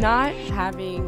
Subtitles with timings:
[0.00, 1.04] not having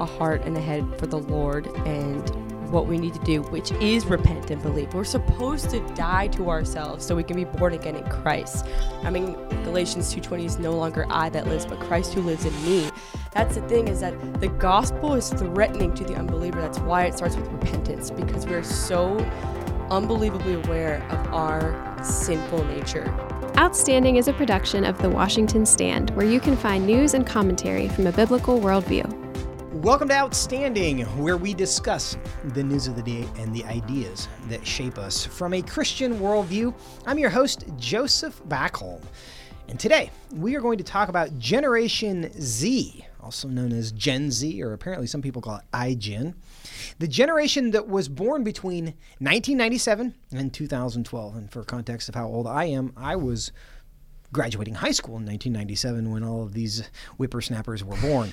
[0.00, 2.22] a heart and a head for the Lord and
[2.70, 4.92] what we need to do, which is repent and believe.
[4.94, 8.66] We're supposed to die to ourselves so we can be born again in Christ.
[9.02, 9.34] I mean,
[9.64, 12.90] Galatians 2:20 is no longer I that lives, but Christ who lives in me.
[13.32, 16.60] That's the thing is that the gospel is threatening to the unbeliever.
[16.60, 19.16] That's why it starts with repentance because we're so
[19.90, 23.12] unbelievably aware of our sinful nature.
[23.58, 27.88] Outstanding is a production of The Washington Stand, where you can find news and commentary
[27.88, 29.04] from a biblical worldview.
[29.82, 32.16] Welcome to Outstanding, where we discuss
[32.54, 36.72] the news of the day and the ideas that shape us from a Christian worldview.
[37.04, 39.02] I'm your host, Joseph Backholm.
[39.66, 44.62] And today, we are going to talk about Generation Z, also known as Gen Z,
[44.62, 46.34] or apparently some people call it iGen.
[46.98, 48.84] The generation that was born between
[49.18, 51.36] 1997 and 2012.
[51.36, 53.52] And for context of how old I am, I was
[54.32, 58.32] graduating high school in 1997 when all of these whippersnappers were born.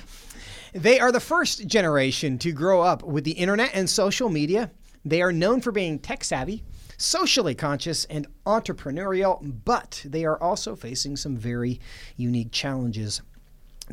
[0.74, 4.70] they are the first generation to grow up with the internet and social media.
[5.04, 6.64] They are known for being tech savvy,
[6.98, 11.80] socially conscious, and entrepreneurial, but they are also facing some very
[12.16, 13.22] unique challenges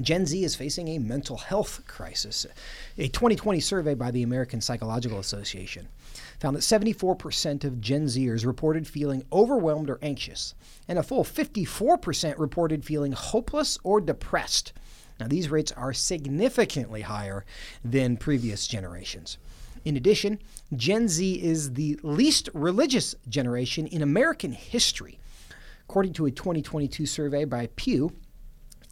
[0.01, 2.47] Gen Z is facing a mental health crisis.
[2.97, 5.87] A 2020 survey by the American Psychological Association
[6.39, 10.55] found that 74% of Gen Zers reported feeling overwhelmed or anxious,
[10.87, 14.73] and a full 54% reported feeling hopeless or depressed.
[15.19, 17.45] Now, these rates are significantly higher
[17.85, 19.37] than previous generations.
[19.85, 20.39] In addition,
[20.75, 25.19] Gen Z is the least religious generation in American history.
[25.87, 28.11] According to a 2022 survey by Pew,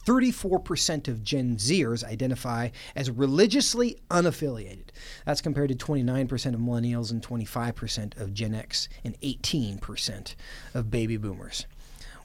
[0.04, 4.88] 34% of Gen Zers identify as religiously unaffiliated.
[5.24, 10.34] That's compared to 29% of millennials and 25% of Gen X and 18%
[10.74, 11.66] of baby boomers.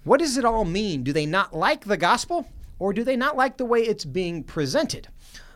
[0.03, 1.03] What does it all mean?
[1.03, 2.47] Do they not like the gospel
[2.80, 5.09] or do they not like the way it's being presented?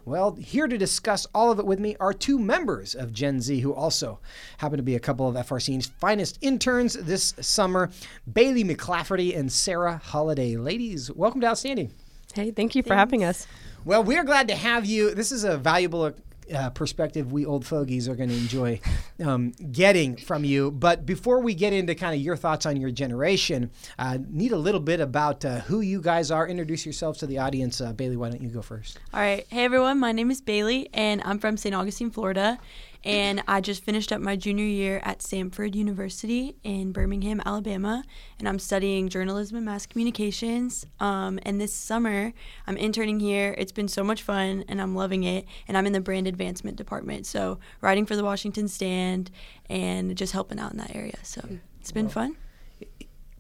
[0.04, 3.60] Well, here to discuss all of it with me are two members of Gen Z
[3.60, 4.20] who also
[4.58, 7.92] happen to be a couple of FRC's finest interns this summer
[8.32, 10.58] Baylie McClafferty and Sarah Holliday.
[10.58, 11.94] Ladies, welcome to Outstanding.
[12.36, 13.48] Hey, thank you for having us.
[13.84, 15.14] Well, we're glad to have you.
[15.16, 16.14] This is a valuable
[16.54, 18.80] uh, perspective we old fogies are going to enjoy
[19.24, 20.72] um, getting from you.
[20.72, 24.58] But before we get into kind of your thoughts on your generation, uh, need a
[24.58, 26.48] little bit about uh, who you guys are.
[26.48, 27.82] Introduce yourselves to the audience.
[27.82, 29.00] Uh, Baylie, why don't you go first?
[29.14, 29.46] All right.
[29.50, 30.00] Hey, everyone.
[30.00, 31.74] My name is Baylie, and I'm from St.
[31.74, 32.60] Augustine, Florida
[33.04, 38.04] and I just finished up my junior year at Samford University in Birmingham, Alabama,
[38.38, 40.86] and I'm studying journalism and mass communications.
[41.00, 42.34] Um, and this summer,
[42.68, 43.56] I'm interning here.
[43.58, 45.46] It's been so much fun, and I'm loving it.
[45.68, 49.32] And I'm in the brand advancement department, so writing for the Washington Stand
[49.70, 51.18] and just helping out in that area.
[51.24, 51.42] So
[51.80, 52.36] it's been fun.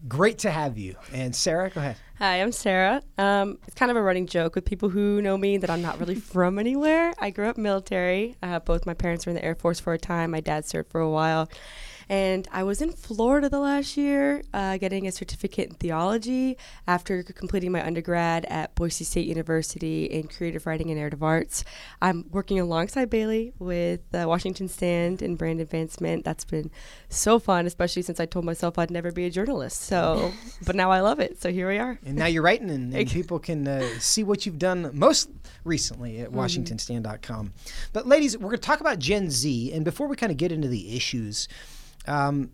[0.07, 0.95] Great to have you.
[1.13, 1.97] And Sarah, go ahead.
[2.17, 3.01] Hi, I'm Sarah.
[3.17, 6.00] Um, it's kind of a running joke with people who know me that I'm not
[6.00, 7.13] really from anywhere.
[7.19, 8.35] I grew up military.
[8.41, 10.31] Uh, both my parents were in the Air Force for a time.
[10.31, 11.50] My dad served for a while.
[12.11, 17.23] And I was in Florida the last year uh, getting a certificate in theology after
[17.23, 21.63] completing my undergrad at Boise State University in creative writing and narrative arts.
[22.01, 26.25] I'm working alongside Baylie with the Washington Stand and brand advancement.
[26.25, 26.69] That's been
[27.07, 29.81] so fun, especially since I told myself I'd never be a journalist.
[29.81, 30.33] So,
[30.66, 31.41] but now I love it.
[31.41, 31.97] So here we are.
[32.05, 35.29] And now you're writing, and, and people can uh, see what you've done most
[35.63, 36.39] recently at mm-hmm.
[36.39, 37.53] WashingtonStand.com.
[37.94, 39.71] But, ladies, we're going to talk about Gen Z.
[39.71, 41.47] And before we kind of get into the issues,
[42.07, 42.51] um,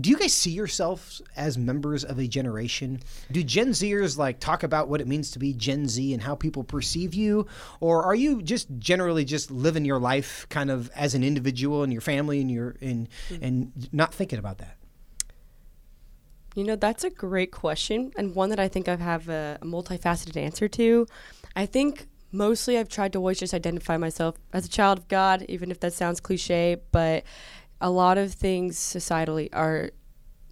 [0.00, 3.00] do you guys see yourselves as members of a generation?
[3.32, 6.36] Do Gen Zers like talk about what it means to be Gen Z and how
[6.36, 7.46] people perceive you,
[7.80, 11.92] or are you just generally just living your life kind of as an individual and
[11.92, 13.44] your family and your and mm-hmm.
[13.44, 14.76] and not thinking about that?
[16.54, 19.66] You know, that's a great question and one that I think I have a, a
[19.66, 21.06] multifaceted answer to.
[21.56, 25.44] I think mostly I've tried to always just identify myself as a child of God,
[25.48, 27.24] even if that sounds cliche, but
[27.80, 29.90] a lot of things societally are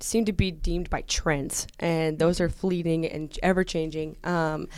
[0.01, 4.17] seem to be deemed by trends and those are fleeting and ever changing.
[4.23, 4.69] Um,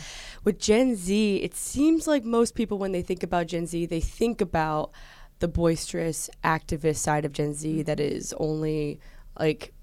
[0.43, 3.99] with gen z it seems like most people when they think about gen z they
[3.99, 4.91] think about
[5.39, 8.99] the boisterous activist side of gen z that is only
[9.39, 9.73] like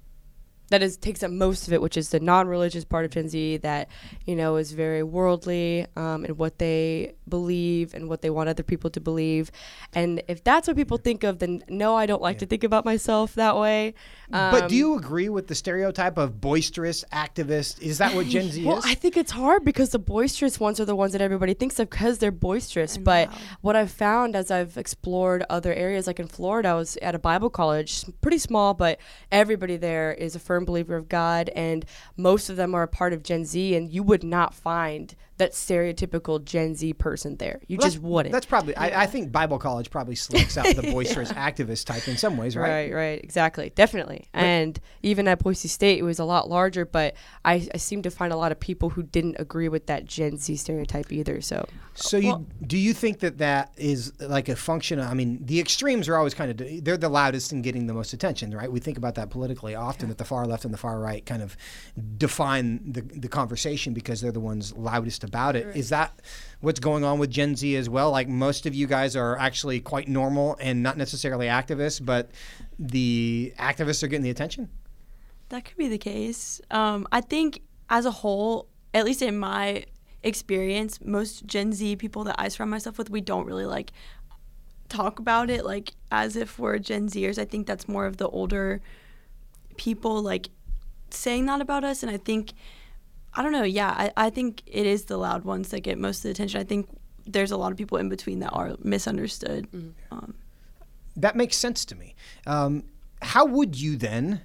[0.69, 3.57] that is takes up most of it, which is the non-religious part of Gen Z
[3.57, 3.89] that
[4.25, 8.63] you know is very worldly um, in what they believe and what they want other
[8.63, 9.51] people to believe.
[9.93, 12.39] And if that's what people think of, then no, I don't like yeah.
[12.39, 13.93] to think about myself that way.
[14.31, 17.81] Um, but do you agree with the stereotype of boisterous activist?
[17.81, 18.85] Is that what Gen Z well, is?
[18.85, 21.89] I think it's hard because the boisterous ones are the ones that everybody thinks of
[21.89, 22.97] because they're boisterous.
[22.97, 23.29] But
[23.61, 27.19] what I've found as I've explored other areas, like in Florida, I was at a
[27.19, 28.99] Bible college, pretty small, but
[29.31, 31.85] everybody there is a firm believer of God, and
[32.15, 35.53] most of them are a part of Gen Z, and you would not find that
[35.53, 37.59] stereotypical Gen Z person there.
[37.67, 38.31] You Well, just wouldn't.
[38.31, 38.75] That's probably.
[38.75, 42.55] I, I think Bible college probably selects out the boisterous activist type in some ways,
[42.55, 42.69] right?
[42.69, 44.27] Right, right, exactly, definitely.
[44.33, 48.11] And even at Boise State, it was a lot larger, but I, I seem to
[48.11, 51.41] find a lot of people who didn't agree with that Gen Z stereotype either.
[51.41, 51.67] So
[52.01, 54.99] So you Well- do you think that that is like a function?
[54.99, 57.93] Of, I mean, the extremes are always kind of they're the loudest and getting the
[57.93, 58.71] most attention, right?
[58.71, 61.41] We think about that politically often that the far left and the far right kind
[61.41, 61.57] of
[62.17, 65.75] define the the conversation because they're the ones loudest about it.
[65.75, 66.21] Is that
[66.61, 68.11] what's going on with Gen Z as well?
[68.11, 72.31] Like most of you guys are actually quite normal and not necessarily activists, but
[72.77, 74.69] the activists are getting the attention.
[75.49, 76.61] That could be the case.
[76.69, 79.85] Um, I think as a whole, at least in my
[80.23, 83.91] experience, most Gen Z people that I surround myself with, we don't really like
[84.89, 87.37] talk about it like as if we're Gen Zers.
[87.37, 88.81] I think that's more of the older
[89.77, 90.49] people like
[91.09, 92.03] saying that about us.
[92.03, 92.51] And I think,
[93.33, 96.17] I don't know, yeah, I, I think it is the loud ones that get most
[96.17, 96.59] of the attention.
[96.59, 96.89] I think
[97.25, 99.67] there's a lot of people in between that are misunderstood.
[100.11, 100.33] Um,
[101.15, 102.15] That makes sense to me.
[102.47, 102.83] Um,
[103.21, 104.41] how would you then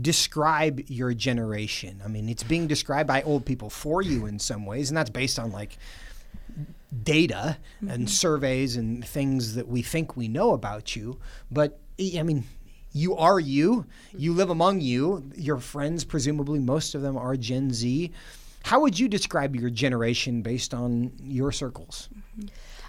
[0.00, 2.00] describe your generation?
[2.04, 5.10] I mean, it's being described by old people for you in some ways, and that's
[5.10, 5.78] based on like
[7.02, 8.06] data and mm-hmm.
[8.06, 11.18] surveys and things that we think we know about you.
[11.50, 12.44] But I mean,
[12.92, 13.86] you are you.
[14.16, 14.38] You mm-hmm.
[14.38, 15.30] live among you.
[15.36, 18.10] Your friends, presumably, most of them are Gen Z.
[18.64, 22.08] How would you describe your generation based on your circles?
[22.38, 22.48] Mm-hmm.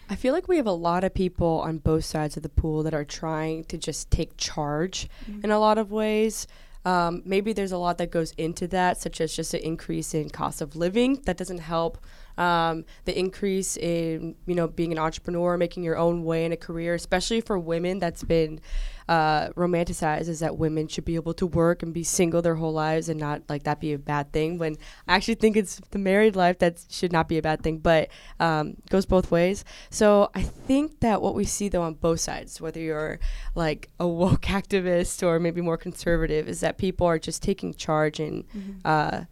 [0.10, 2.84] I feel like we have a lot of people on both sides of the pool
[2.84, 5.08] that are trying to just take charge
[5.42, 6.48] in a lot of ways.
[6.84, 10.30] Um, maybe there's a lot that goes into that, such as just an increase in
[10.30, 11.98] cost of living that doesn't help.
[12.42, 16.58] Um, the increase in you know being an entrepreneur, making your own way in a
[16.58, 18.60] career, especially for women, that's been
[19.08, 22.74] uh, romanticized is that women should be able to work and be single their whole
[22.74, 24.58] lives and not like that be a bad thing.
[24.58, 24.76] When
[25.08, 28.10] I actually think it's the married life that should not be a bad thing, but
[28.40, 29.64] um, goes both ways.
[29.92, 33.20] So I think that what we see though on both sides, whether you're
[33.54, 38.20] like a woke activist or maybe more conservative, is that people are just taking charge
[38.20, 38.46] and
[38.84, 39.26] uh,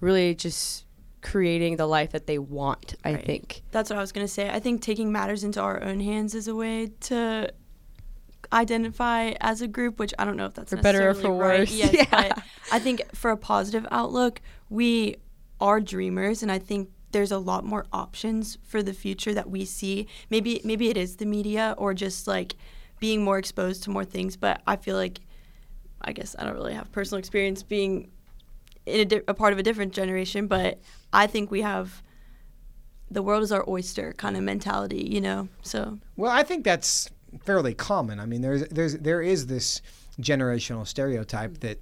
[0.00, 0.86] really just
[1.20, 2.94] creating the life that they want.
[3.04, 3.24] I Right.
[3.26, 3.62] think.
[3.72, 4.48] That's what I was gonna say.
[4.50, 7.52] I think taking matters into our own hands is a way to
[8.52, 11.60] identify as a group, which I don't know if that's For better or for right.
[11.60, 11.72] worse.
[11.72, 12.04] Yes, Yeah.
[12.10, 12.42] but
[12.72, 15.16] I think for a positive outlook, we
[15.60, 19.64] are dreamers, and I think there's a lot more options for the future that we
[19.64, 20.06] see.
[20.30, 22.54] Maybe maybe it is the media or just like
[23.00, 24.36] being more exposed to more things.
[24.36, 25.20] But I feel like,
[26.02, 28.10] I guess I don't really have personal experience being
[28.88, 30.80] in a, di- a part of a different generation, but
[31.12, 32.02] I think we have
[33.10, 35.48] the world is our oyster kind of mentality, you know.
[35.62, 37.10] So Well, I think that's
[37.44, 38.20] fairly common.
[38.20, 39.82] I mean, there's there's there is this
[40.20, 41.80] generational stereotype that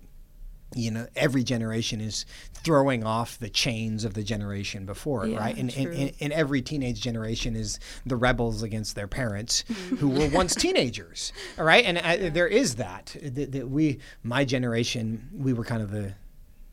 [0.74, 5.38] you know every generation is throwing off the chains of the generation before it, Yeah,
[5.38, 5.56] right?
[5.56, 9.96] And, and, and and every teenage generation is the rebels against their parents mm-hmm.
[9.96, 11.84] who were once teenagers, all right?
[11.84, 16.14] And I, there is that, that that we my generation we were kind of the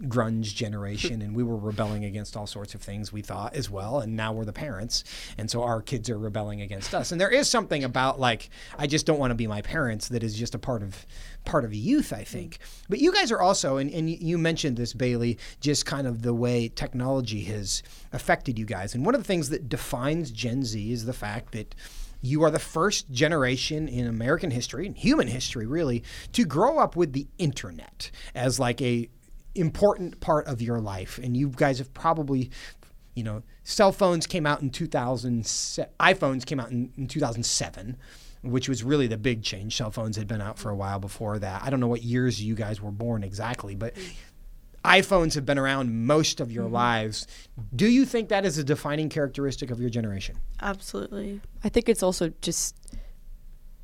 [0.01, 3.99] grunge generation and we were rebelling against all sorts of things we thought as well
[3.99, 5.03] and now we're the parents
[5.37, 7.11] and so our kids are rebelling against us.
[7.11, 10.23] And there is something about like i just don't want to be my parents that
[10.23, 11.05] is just a part of
[11.45, 12.59] part of youth i think.
[12.89, 16.33] But you guys are also and, and you mentioned this baylie just kind of the
[16.33, 18.95] way technology has affected you guys.
[18.95, 21.75] And one of the things that defines gen z is the fact that
[22.23, 26.95] you are the first generation in American history and human history really to grow up
[26.95, 29.09] with the internet as like a
[29.55, 31.19] important part of your life.
[31.22, 32.50] And you guys have probably
[33.15, 37.98] you know cell phones came out in 2000 iPhones came out in, in 2007
[38.41, 39.77] which was really the big change.
[39.77, 41.63] Cell phones had been out for a while before that.
[41.63, 43.93] I don't know what years you guys were born exactly but
[44.83, 46.74] iPhones have been around most of your mm-hmm.
[46.74, 47.27] lives.
[47.75, 50.38] Do you think that is a defining characteristic of your generation?
[50.62, 52.75] Absolutely, I think it's also just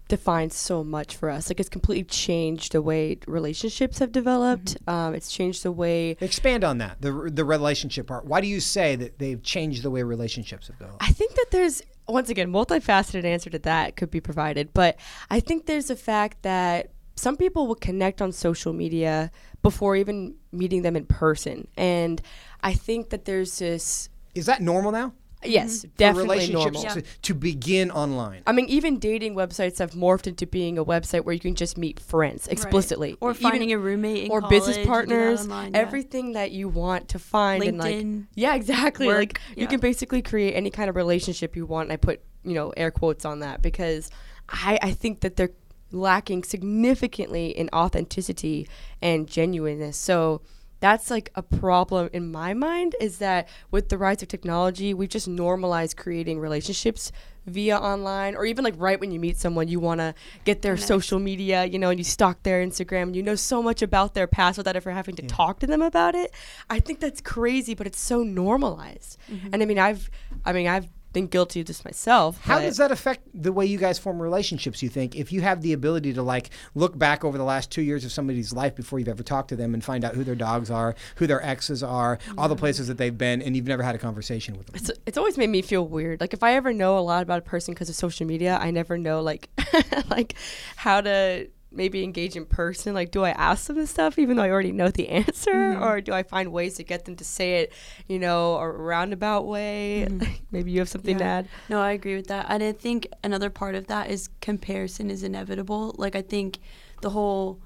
[0.10, 1.50] defines so much for us.
[1.50, 4.76] Like it's completely changed the way relationships have developed.
[4.88, 8.26] Um, it's changed the way Expand on that, the the relationship part.
[8.26, 11.02] Why do you say that they've changed the way relationships have developed?
[11.02, 14.98] I think that there's once again multifaceted answer to that could be provided, but
[15.30, 20.36] I think there's a fact that some people will connect on social media before even
[20.52, 22.22] meeting them in person, and
[22.64, 25.14] I think that there's this Is that normal now?
[25.44, 25.88] Yes, mm-hmm.
[25.90, 27.02] For definitely relationships normal.
[27.02, 28.44] to, to begin online.
[28.46, 31.78] I mean, even dating websites have morphed into being a website where you can just
[31.78, 34.88] meet friends explicitly, or Even- finding a roommate in or business college, you do that
[34.88, 35.80] partners, online, yeah.
[35.80, 39.08] everything that you want to find and like LinkedIn, yeah, exactly.
[39.08, 41.88] work, like you can basically create any kind of relationship you want.
[41.88, 44.10] And I put you know air quotes on that because
[44.50, 45.52] I I think that they're
[45.92, 48.68] lacking significantly in authenticity
[49.02, 49.98] and genuineness.
[49.98, 50.42] So
[50.80, 55.10] that's like a problem in my mind is that with the rise of technology, we've
[55.10, 57.12] just normalized creating relationships
[57.46, 60.14] via online or even like right when you meet someone you want to
[60.46, 63.64] get their social media you know and you stalk their instagram and you know so
[63.64, 66.32] much about their past without ever having to talk to them about it.
[66.70, 69.18] I think that's crazy but it's so normalized.
[69.32, 69.50] Mm-hmm.
[69.54, 70.10] And i mean i've
[70.46, 73.78] i mean i've been guilty of this myself How does that affect the way you
[73.78, 74.84] guys form relationships?
[74.84, 77.82] You think if you have the ability to like look back over the last two
[77.82, 80.36] years of somebody's life before you've ever talked to them and find out who their
[80.36, 83.84] dogs are, who their exes are, all the places that they've been, and you've never
[83.84, 84.76] had a conversation with them.
[84.76, 86.22] it's, it's always made me feel weird.
[86.22, 88.72] Like if I ever know a lot about a person because of social media, I
[88.72, 89.50] never know like
[90.10, 90.36] like
[90.76, 92.94] how to maybe engage in person.
[92.94, 95.84] Like, do I ask them this stuff even though I already know the answer, mm-hmm.
[95.84, 97.74] or do I find ways to get them to say it,
[98.08, 100.08] you know, a roundabout way?
[100.10, 100.32] Mm-hmm.
[100.52, 101.48] maybe you have something to add.
[101.70, 102.48] No, I agree with that.
[102.50, 105.96] And I think another part of that is comparison is inevitable.
[105.98, 106.60] Like I think
[107.02, 107.62] the whole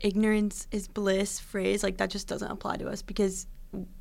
[0.00, 3.46] ignorance is bliss phrase, like that just doesn't apply to us because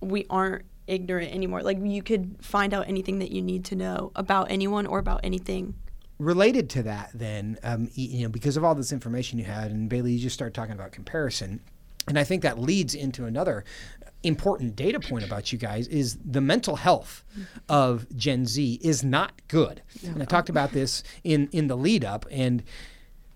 [0.02, 1.62] we aren't ignorant anymore.
[1.62, 5.22] Like you could find out anything that you need to know about anyone or about
[5.24, 5.76] anything.
[6.22, 9.90] Related to that then um, you know because of all this information you had and
[9.90, 11.60] baylie you just started talking about comparison
[12.08, 13.66] and i think that leads into another
[14.22, 17.24] important data point about you guys is the mental health
[17.68, 19.82] of gen z is not good.
[20.06, 22.62] And i talked about this in in the lead up and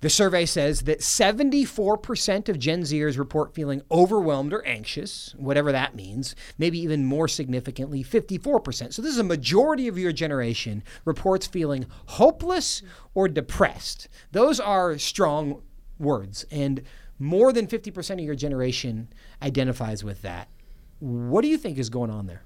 [0.06, 5.96] the survey says that 74% of Gen Zers report feeling overwhelmed or anxious, whatever that
[5.96, 6.36] means.
[6.60, 8.94] Maybe even more significantly, 54%.
[8.94, 12.84] So, this is a majority of your generation reports feeling hopeless
[13.16, 14.08] or depressed.
[14.32, 15.64] Those are strong
[15.98, 16.84] words, and
[17.18, 19.08] more than 50% of your generation
[19.42, 20.50] identifies with that.
[21.00, 22.44] What do you think is going on there?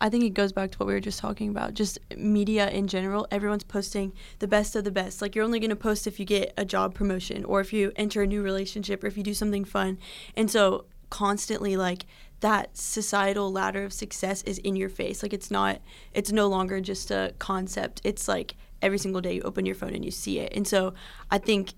[0.00, 1.74] I think it goes back to what we were just talking about.
[1.74, 5.20] Just media in general, everyone's posting the best of the best.
[5.20, 7.92] Like you're only going to post if you get a job promotion or if you
[7.96, 9.98] enter a new relationship or if you do something fun.
[10.36, 12.06] And so constantly like
[12.40, 15.22] that societal ladder of success is in your face.
[15.22, 15.80] Like it's not
[16.14, 18.00] it's no longer just a concept.
[18.04, 20.52] It's like every single day you open your phone and you see it.
[20.54, 20.94] And so
[21.30, 21.74] I think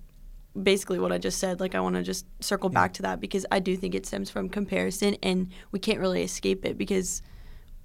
[0.60, 1.60] basically what I just said.
[1.60, 4.30] Like I want to just circle back to that because I do think it stems
[4.30, 7.22] from comparison, and we can't really escape it because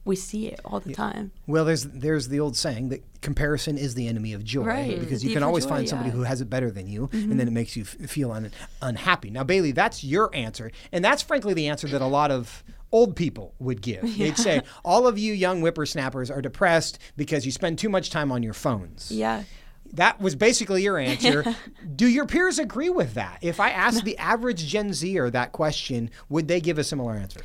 [0.08, 1.32] we see it all the time.
[1.46, 5.00] Well, there's there's the old saying that comparison is the enemy of joy, Right.
[5.00, 6.14] because you can always joy, find somebody yeah.
[6.14, 6.20] Mm-hmm.
[6.22, 9.30] who has it better than you, and then it makes you f- feel un- unhappy.
[9.30, 13.16] Now, Baylie, that's your answer, and that's frankly the answer that a lot of old
[13.16, 14.02] people would give.
[14.18, 18.32] They'd say all of you young whippersnappers are depressed because you spend too much time
[18.32, 19.12] on your phones.
[19.12, 19.44] Yeah.
[19.94, 21.56] That was basically your answer.
[21.96, 23.40] Do your peers agree with that?
[23.42, 27.40] If I asked the average Gen Zer that question, would they give a similar answer?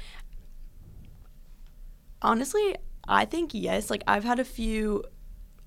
[2.22, 2.76] Honestly,
[3.08, 3.90] I think yes.
[3.90, 5.04] Like I've had a few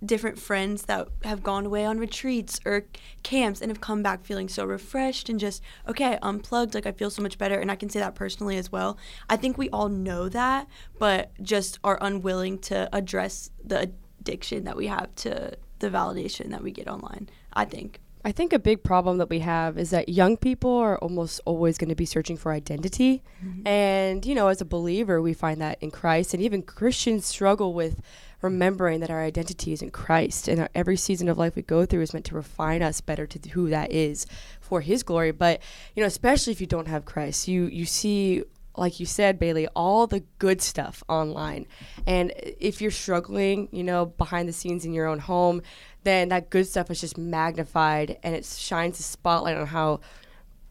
[0.04, 2.86] different friends that have gone away on retreats or
[3.24, 7.10] camps and have come back feeling so refreshed and just okay, unplugged, like I feel
[7.10, 8.98] so much better and I can say that personally as well.
[9.30, 10.68] I think we all know that,
[11.00, 16.64] but just are unwilling to address the addiction that we have to the validation that
[16.64, 17.30] we get online.
[17.54, 18.00] I think.
[18.26, 21.78] I think a big problem that we have is that young people are almost always
[21.78, 23.22] going to be searching for identity.
[23.46, 23.68] Mm-hmm.
[23.68, 26.34] And, you know, as a believer, we find that in Christ.
[26.34, 28.02] And even Christians struggle with
[28.42, 30.48] remembering that our identity is in Christ.
[30.48, 33.28] And our, every season of life we go through is meant to refine us better
[33.28, 34.26] to who that is
[34.60, 35.30] for His glory.
[35.30, 35.62] But,
[35.96, 38.44] you know, especially if you don't have Christ, you, you see
[38.78, 41.66] like you said, Baylie, all the good stuff online.
[42.06, 45.62] And uh, if you're struggling, you know, behind the scenes in your own home,
[46.06, 50.00] then that good stuff is just magnified and it shines a spotlight on how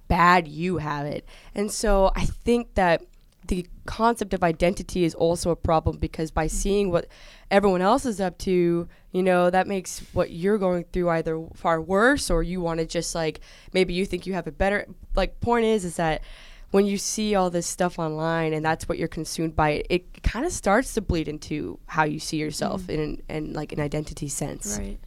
[0.09, 1.27] bad you have it.
[1.55, 3.03] And so I think that
[3.47, 6.57] the concept of identity is also a problem because by mm-hmm.
[6.57, 7.07] seeing what
[7.51, 11.81] everyone else is up to, you know, that makes what you're going through either far
[11.81, 13.41] worse or you want to just like
[13.73, 14.87] maybe you think you have it better.
[15.15, 16.23] Like point is is that
[16.71, 20.23] when you see all this stuff online and that's what you're consumed by, it, it
[20.23, 22.91] kind of starts to bleed into how you see yourself mm-hmm.
[22.91, 24.79] in, in like an identity sense.
[24.79, 24.99] Right.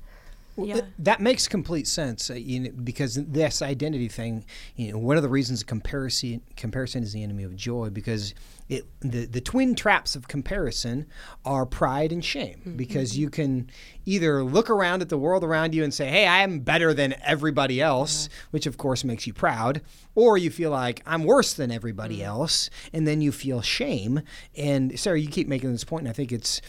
[0.57, 0.73] Well, yeah.
[0.73, 4.43] th- that makes complete sense, uh, you know, because this identity thing,
[4.75, 8.33] you know, one of the reasons comparison comparison is the enemy of joy because
[8.67, 11.05] it the, the twin traps of comparison
[11.45, 13.69] are pride and shame because you can
[14.05, 17.13] either look around at the world around you and say, "Hey, I am better than
[17.21, 19.81] everybody else," which of course makes you proud,
[20.15, 24.21] or you feel like I'm worse than everybody else, and then you feel shame.
[24.57, 26.61] And Sarah, you keep making this point, and I think it's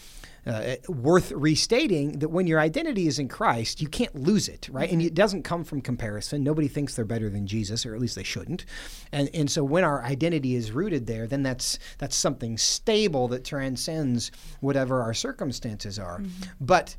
[0.47, 4.69] uh, eh, worth restating that when your identity is in Christ, you can't lose it,
[4.71, 4.89] right?
[4.89, 5.07] And mm-hmm.
[5.07, 6.43] it doesn't come from comparison.
[6.43, 8.65] Nobody thinks they're better than Jesus, or at least they shouldn't.
[9.11, 13.43] And and so when our identity is rooted there, then that's that's something stable that
[13.43, 16.19] transcends whatever our circumstances are.
[16.19, 16.51] Mm-hmm.
[16.61, 16.95] But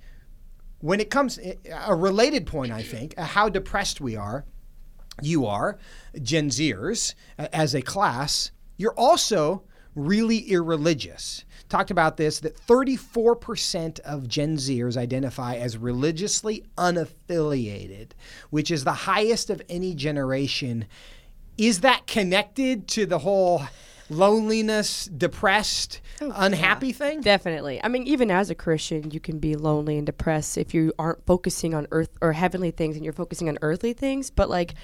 [0.80, 1.54] when it comes eh,
[1.86, 4.44] a related point, I think, how depressed we are,
[5.22, 5.78] you are,
[6.22, 11.44] Gen Zers, as a class, you're also really irreligious.
[11.70, 18.10] Talked about this that 34% of Gen Zers identify as religiously unaffiliated,
[18.50, 20.86] which is the highest of any generation.
[21.56, 23.62] Is that connected to the whole
[24.08, 27.20] loneliness, depressed, oh, unhappy thing?
[27.20, 27.80] Definitely.
[27.84, 31.24] I mean, even as a Christian, you can be lonely and depressed if you aren't
[31.24, 34.28] focusing on earth or heavenly things and you're focusing on earthly things.
[34.28, 34.74] But like,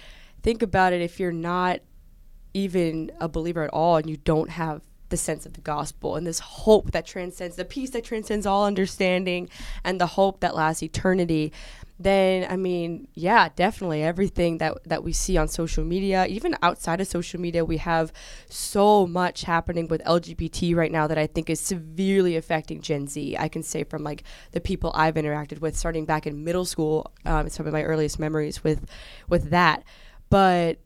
[0.45, 1.81] think about it if you're not
[2.55, 6.27] even a believer at all and you don't have the sense of the gospel and
[6.27, 9.49] this hope that transcends the peace that transcends all understanding
[9.85, 11.53] and the hope that lasts eternity
[11.99, 17.01] then I mean, yeah, definitely everything that that we see on social media, even outside
[17.01, 18.13] of social media, we have
[18.51, 23.37] so much happening with LGBT right now that I think is severely affecting Gen Z.
[23.39, 27.11] I can say from like the people I've interacted with, starting back in middle school,
[27.25, 28.87] um, some of my earliest memories with
[29.29, 29.83] with that.
[30.29, 30.79] But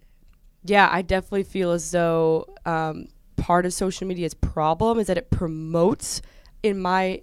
[0.64, 3.08] yeah, I definitely feel as though um,
[3.40, 6.20] part of social media's problem is that it promotes,
[6.62, 7.22] in my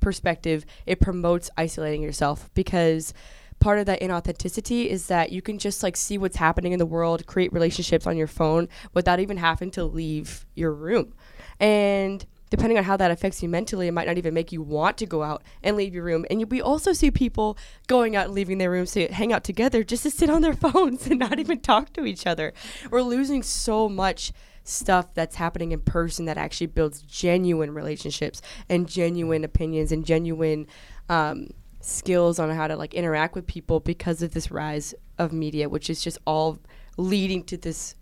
[0.00, 3.12] perspective, it promotes isolating yourself because
[3.58, 6.86] part of that inauthenticity is that you can just like see what's happening in the
[6.86, 11.12] world, create relationships on your phone without even having to leave your room.
[11.58, 14.96] And depending on how that affects you mentally, it might not even make you want
[14.98, 16.24] to go out and leave your room.
[16.30, 17.56] And you, we also see people
[17.88, 20.54] going out and leaving their rooms to hang out together just to sit on their
[20.66, 22.52] phones and not even talk to each other.
[22.90, 24.32] We're losing so much
[24.64, 30.66] stuff that's happening in person that actually builds genuine relationships and genuine opinions and genuine
[31.08, 31.48] um,
[31.80, 35.90] skills on how to like interact with people because of this rise of media, which
[35.90, 36.58] is just all
[36.96, 37.94] leading to this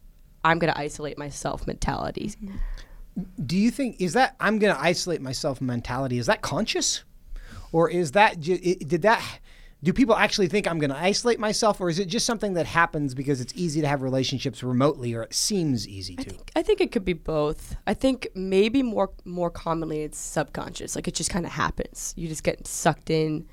[0.45, 2.33] I'm going to isolate myself mentality.
[2.43, 2.57] Mm-hmm.
[3.45, 7.05] Do you think is that I'm going to isolate myself mentality is that conscious?
[7.73, 9.23] Or is that did that
[9.83, 12.67] do people actually think I'm going to isolate myself, or is it just something that
[12.67, 16.23] happens because it's easy to have relationships remotely, or it seems easy to?
[16.23, 17.77] I think, I think it could be both.
[17.87, 22.13] I think maybe more more commonly it's subconscious, like it just kind of happens.
[22.17, 23.47] You just get sucked in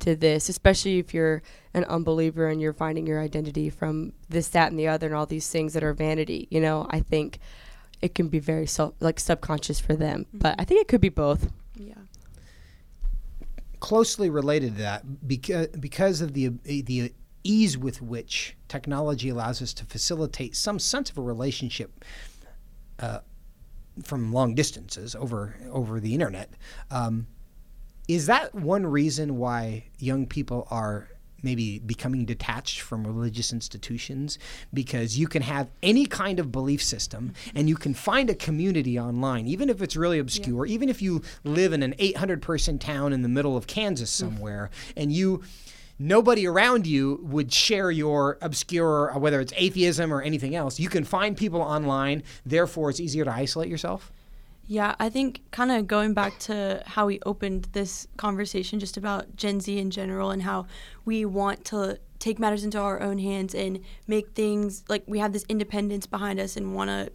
[0.00, 1.42] to this, especially if you're
[1.74, 5.26] an unbeliever and you're finding your identity from this, that, and the other, and all
[5.26, 6.48] these things that are vanity.
[6.50, 7.38] You know, I think
[8.00, 10.38] it can be very self, like subconscious for them, mm-hmm.
[10.38, 11.50] but I think it could be both.
[13.84, 19.74] Closely related to that because because of the the ease with which technology allows us
[19.74, 22.02] to facilitate some sense of a relationship
[22.98, 23.18] uh,
[24.02, 26.50] from long distances over over the internet.
[26.90, 27.26] Um,
[28.08, 31.08] is that one reason why young people are
[31.44, 34.38] maybe becoming detached from religious institutions
[34.72, 38.98] because you can have any kind of belief system and you can find a community
[38.98, 40.74] online, even if it's really obscure, yeah.
[40.74, 44.20] even if you live in an 800 person town in the middle of Kansas mm.
[44.20, 45.42] somewhere and you
[45.98, 50.80] nobody around you would share your obscure, whether it's atheism or anything else.
[50.80, 54.10] You can find people online, therefore, it's easier to isolate yourself.
[54.66, 59.36] Yeah, I think kind of going back to how we opened this conversation just about
[59.36, 60.66] Gen Z in general and how
[61.04, 65.34] we want to take matters into our own hands and make things like we have
[65.34, 67.12] this independence behind us and want to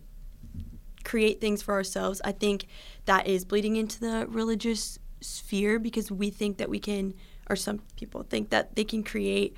[1.03, 2.21] create things for ourselves.
[2.23, 2.67] I think
[3.05, 7.15] that is bleeding into the religious sphere because we think that we can,
[7.49, 9.55] or some people think that they can create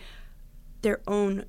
[0.81, 1.45] their own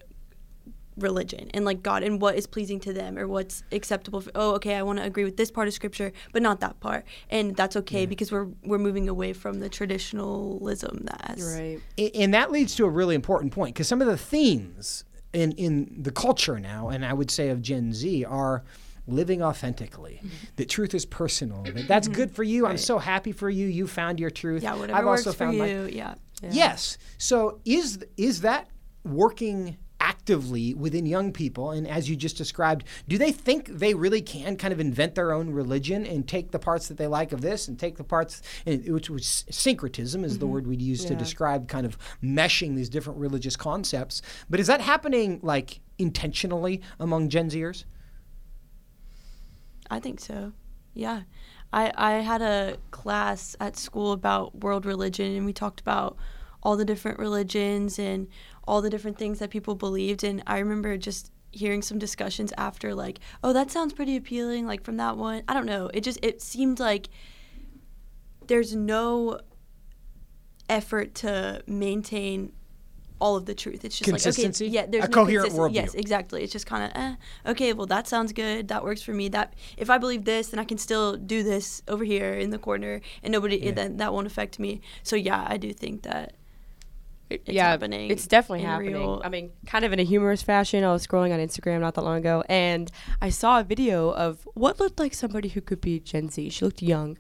[0.97, 4.21] religion and like God and what is pleasing to them or what's acceptable.
[4.21, 6.81] For, oh, okay, I want to agree with this part of scripture, but not that
[6.81, 8.07] part, and that's okay yeah.
[8.07, 11.59] because we're we're moving away from the traditionalism that has.
[11.59, 11.81] Right,
[12.15, 16.03] and that leads to a really important point because some of the themes in in
[16.03, 18.65] the culture now, and I would say of Gen Z, are
[19.07, 20.29] living authentically mm-hmm.
[20.57, 22.15] that truth is personal that that's mm-hmm.
[22.15, 22.71] good for you right.
[22.71, 25.59] i'm so happy for you you found your truth yeah whatever i've works also found
[25.59, 26.15] for you my, yeah.
[26.41, 28.69] yeah yes so is is that
[29.05, 34.21] working actively within young people and as you just described do they think they really
[34.21, 37.41] can kind of invent their own religion and take the parts that they like of
[37.41, 40.41] this and take the parts which was syncretism is mm-hmm.
[40.41, 41.11] the word we'd use yeah.
[41.11, 46.83] to describe kind of meshing these different religious concepts but is that happening like intentionally
[46.99, 47.85] among gen zers
[49.89, 50.53] i think so
[50.95, 51.23] yeah
[51.73, 56.17] I, I had a class at school about world religion and we talked about
[56.63, 58.29] all the different religions and
[58.67, 60.25] all the different things that people believed.
[60.25, 64.85] And I remember just hearing some discussions after, like, oh, that sounds pretty appealing, like
[64.85, 65.43] from that one.
[65.49, 65.91] I don't know.
[65.93, 67.09] It just, it seemed like
[68.47, 69.41] there's no
[70.69, 72.53] effort to maintain
[73.23, 73.85] all of the truth.
[73.85, 75.75] It's just like okay, yeah, there's a no coherent worldview.
[75.75, 76.43] Yes, exactly.
[76.43, 77.73] It's just kind of eh, okay.
[77.73, 78.67] Well, that sounds good.
[78.67, 79.29] That works for me.
[79.29, 82.59] That if I believe this, then I can still do this over here in the
[82.59, 83.71] corner, and nobody yeah.
[83.71, 84.81] then that won't affect me.
[85.05, 86.35] So yeah, I do think that
[87.35, 88.11] it's yeah, happening.
[88.11, 88.95] It's definitely happening.
[88.95, 90.85] real- I mean, kind of in a humorous fashion.
[90.85, 92.91] I was scrolling on Instagram not that long ago, and
[93.21, 96.51] I saw a video of what looked like somebody who could be Gen Z.
[96.51, 97.17] She looked young,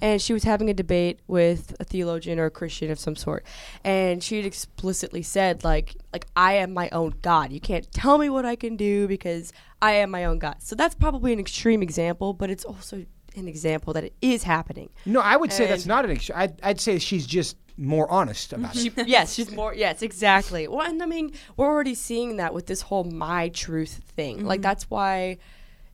[0.00, 3.44] and she was having a debate with a theologian or a Christian of some sort,
[3.84, 7.52] and she had explicitly said, like, like I am my own God.
[7.52, 10.56] You can't tell me what I can do because I am my own God.
[10.60, 13.04] So that's probably an extreme example, but it's also
[13.36, 14.90] an example that it is happening.
[15.06, 16.12] No, I would say that's not an.
[16.12, 18.78] Ex- I'd, I'd say she's just more honest about it.
[18.78, 19.74] She, yes, she's more.
[19.74, 20.68] Yes, exactly.
[20.68, 24.44] Well, and I mean, we're already seeing that with this whole my truth thing.
[24.44, 24.62] Like mm-hmm.
[24.62, 25.38] that's why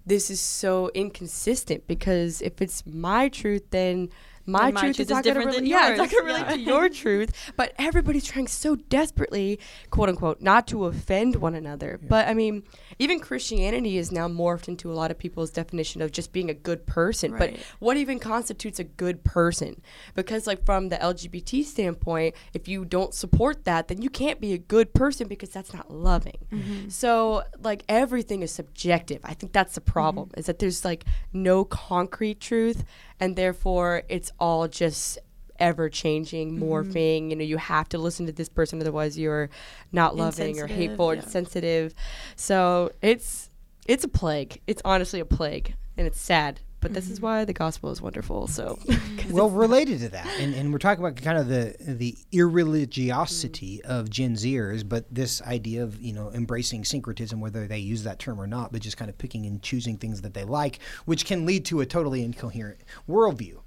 [0.07, 4.09] this is so inconsistent because if it's my truth, then
[4.47, 5.59] my, Then my truth, truth is is not going to different relate.
[5.59, 6.23] than Yeah, it's not yours.
[6.23, 6.65] going to relate Yeah.
[6.65, 7.53] to your truth.
[7.57, 12.01] But everybody's trying so desperately, quote unquote, not to offend one another.
[12.03, 12.65] But I mean,
[13.01, 16.55] even Christianity is now morphed into a lot of people's definition of just being a
[16.55, 17.35] good person.
[17.37, 19.81] But what even constitutes a good person?
[20.15, 24.53] Because like from the lgbt standpoint if you don't support that then you can't be
[24.53, 26.37] a good person because that's not loving.
[26.53, 26.89] Mm-hmm.
[26.91, 29.21] So like everything is subjective.
[29.25, 29.93] I think that's the mm-hmm.
[29.93, 32.85] problem is that there's like no concrete truth
[33.19, 35.19] and therefore it's all just
[35.61, 36.65] ever changing mm-hmm.
[36.65, 37.31] morphing.
[37.31, 39.51] You know you have to listen to this person otherwise you're
[39.93, 41.21] not loving or Insensitive, hateful or yeah.
[41.23, 41.95] sensitive
[42.37, 43.51] so it's
[43.87, 44.61] it's a plague.
[44.67, 47.27] It's honestly a plague and it's sad but this is mm-hmm.
[47.27, 48.79] why the gospel is wonderful so.
[49.31, 53.91] Well, related to that, and, and we're talking about kind of the the irreligiosity mm-hmm.
[53.91, 58.19] of Gen Zers, but this idea of you know embracing syncretism, whether they use that
[58.19, 61.27] term or not, but just kind of picking and choosing things that they like, which
[61.27, 63.59] can lead to a totally incoherent worldview.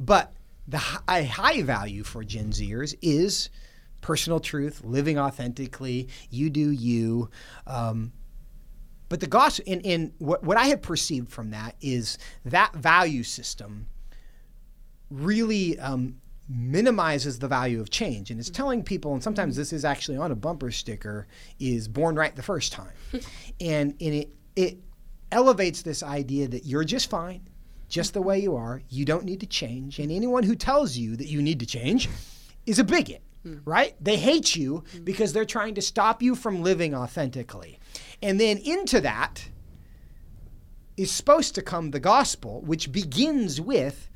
[0.00, 0.32] But
[0.66, 3.50] the a high value for Gen Zers is
[4.00, 6.08] personal truth, living authentically.
[6.30, 7.30] You do you.
[7.66, 8.12] Um,
[9.08, 13.22] but the gospel, in, in what, what I have perceived from that is that value
[13.22, 13.86] system
[15.10, 16.16] really um,
[16.48, 18.30] minimizes the value of change.
[18.30, 21.26] And it's telling people, and sometimes this is actually on a bumper sticker,
[21.58, 22.92] is born right the first time.
[23.60, 24.78] and and it, it
[25.30, 27.48] elevates this idea that you're just fine,
[27.92, 28.80] just the way you are.
[28.88, 29.98] You don't need to change.
[29.98, 32.08] And anyone who tells you that you need to change
[32.66, 33.22] is a bigot.
[33.42, 33.58] Hmm.
[33.66, 33.94] Right?
[34.00, 35.04] They hate you hmm.
[35.04, 37.78] because they're trying to stop you from living authentically.
[38.22, 39.46] And then into that
[40.96, 44.08] is supposed to come the gospel, which begins with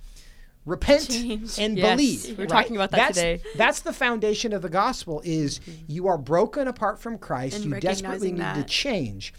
[0.64, 1.58] repent Change.
[1.58, 2.38] and Yes, believe.
[2.38, 2.48] We are right?
[2.48, 3.42] talking about that that's, today.
[3.56, 5.72] That's the foundation of the gospel is hmm.
[5.86, 7.56] you are broken apart from Christ.
[7.56, 9.34] And you desperately need to change.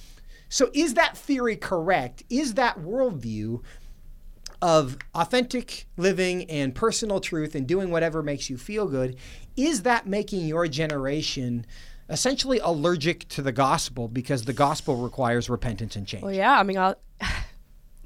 [0.50, 2.24] So is that theory correct?
[2.30, 3.64] Is that worldview
[4.62, 9.18] of authentic living and personal truth and doing whatever makes you feel good,
[9.56, 11.66] is that making your generation
[12.10, 16.24] essentially allergic to the gospel because the gospel requires repentance and change?
[16.24, 16.58] Well, yeah.
[16.58, 16.96] I mean, I'll,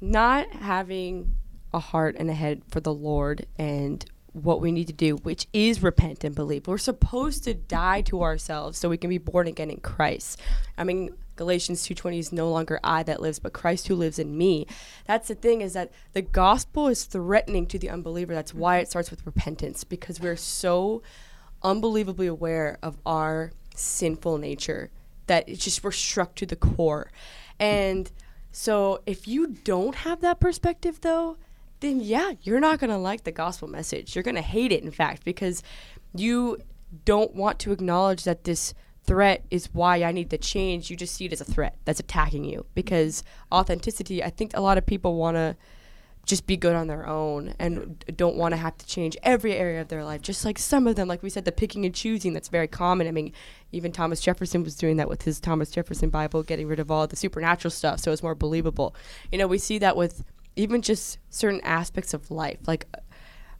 [0.00, 1.36] not having
[1.72, 5.46] a heart and a head for the Lord and what we need to do, which
[5.52, 6.66] is repent and believe.
[6.66, 10.40] We're supposed to die to ourselves so we can be born again in Christ.
[10.78, 14.38] I mean, Galatians 2:20 is no longer I that lives, but Christ who lives in
[14.38, 14.64] me.
[15.06, 18.32] That's the thing is that the gospel is threatening to the unbeliever.
[18.32, 21.02] That's why it starts with repentance because we're so
[21.64, 24.92] unbelievably aware of our sinful nature
[25.26, 27.10] that it's just we're struck to the core.
[27.58, 28.12] And
[28.52, 31.38] so if you don't have that perspective though,
[31.80, 34.14] then yeah, you're not going to like the gospel message.
[34.14, 35.60] You're going to hate it in fact because
[36.14, 36.58] you
[37.04, 40.90] don't want to acknowledge that this threat is why I need to change.
[40.90, 44.60] You just see it as a threat that's attacking you because authenticity, I think a
[44.60, 45.56] lot of people want to
[46.24, 49.80] just be good on their own and don't want to have to change every area
[49.80, 50.22] of their life.
[50.22, 53.08] Just like some of them, like we said, the picking and choosing that's very common.
[53.08, 53.32] I mean,
[53.72, 57.06] even Thomas Jefferson was doing that with his Thomas Jefferson Bible, getting rid of all
[57.08, 58.94] the supernatural stuff so it's more believable.
[59.32, 60.22] You know, we see that with
[60.54, 62.58] even just certain aspects of life.
[62.68, 62.86] Like,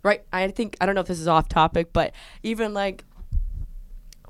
[0.05, 2.12] right, I think, I don't know if this is off topic, but
[2.44, 3.05] even like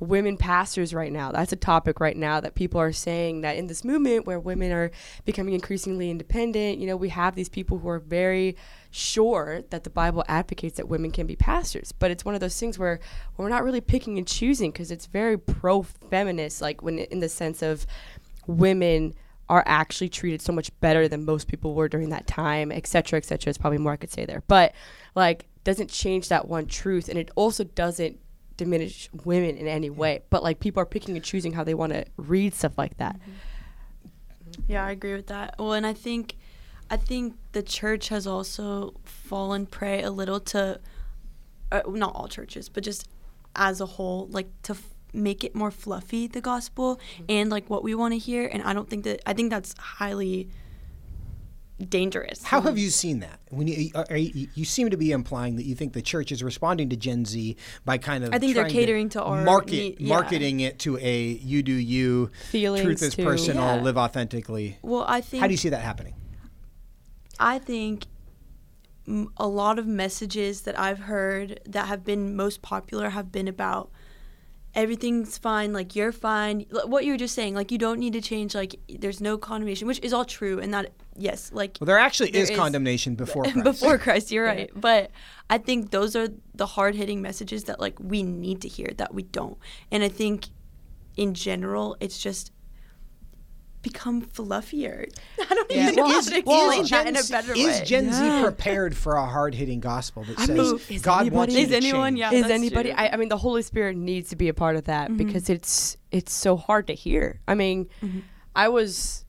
[0.02, 1.30] women pastors right now.
[1.30, 4.72] That's a topic right now that people are saying that in this movement where women
[4.72, 4.90] are
[5.24, 8.56] becoming increasingly independent, you know, we have these people who are very
[8.90, 11.92] sure that the Bible advocates that women can be pastors.
[11.92, 12.98] But it's one of those things where
[13.36, 17.28] we're not really picking and choosing because it's very pro feminist, like when in the
[17.28, 17.86] sense of
[18.46, 19.14] women
[19.48, 23.18] are actually treated so much better than most people were during that time, et cetera,
[23.18, 23.50] et cetera.
[23.50, 24.42] It's probably more I could say there.
[24.48, 24.74] But
[25.14, 28.18] like doesn't change that one truth and it also doesn't
[28.56, 30.22] diminish women in any way.
[30.30, 33.20] But like people are picking and choosing how they want to read stuff like that.
[34.68, 35.54] Yeah, I agree with that.
[35.58, 36.36] Well, and I think,
[36.90, 40.80] I think the church has also fallen prey a little to,
[41.70, 43.08] uh, not all churches, but just
[43.56, 47.82] as a whole, like to f- make it more fluffy the gospel and like what
[47.82, 48.46] we want to hear.
[48.46, 50.48] And I don't think that I think that's highly
[51.88, 52.42] dangerous.
[52.44, 53.40] How have you seen that?
[53.50, 56.42] When you, are you, you seem to be implying that you think the church is
[56.42, 60.00] responding to Gen Z by kind of I think they're catering to our market need-
[60.00, 60.08] yeah.
[60.14, 63.24] marketing it to a you do you Feelings truth is too.
[63.24, 63.82] personal Yeah.
[63.82, 64.78] live authentically.
[64.82, 66.14] Well, I think How do you see that happening?
[67.40, 68.06] I think
[69.36, 73.90] a lot of messages that I've heard that have been most popular have been about
[74.74, 76.64] everything's fine, like you're fine.
[76.70, 79.88] What you were just saying, like you don't need to change, like there's no condemnation,
[79.88, 83.14] which is all true, and that yes, like Well, there actually There is, is- condemnation
[83.24, 83.64] before Christ.
[83.64, 84.70] before Christ, you're right.
[84.74, 85.10] But
[85.50, 89.14] I think those are the hard hitting messages that like we need to hear that
[89.14, 89.58] we don't.
[89.90, 90.46] And I think
[91.16, 92.52] in general, it's just
[93.82, 95.12] become fluffier.
[95.40, 95.82] I don't Yeah.
[95.84, 97.84] even know Well, how is- to explain is that in a Gen, better is way.
[97.84, 101.54] Gen Z prepared for a hard hitting gospel that I says mean, is God wants
[101.54, 102.32] you Is to anyone- change?
[102.32, 102.32] yeah.
[102.32, 102.92] is anybody.
[102.92, 105.16] I, I mean the holy spirit needs to be a part of that mm-hmm.
[105.16, 108.20] because it's it's so hard to hear i mean mm-hmm.
[108.54, 109.24] i was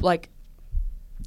[0.00, 0.30] like